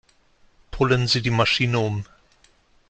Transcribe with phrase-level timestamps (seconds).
[0.71, 2.05] Polen Sie die Maschine um!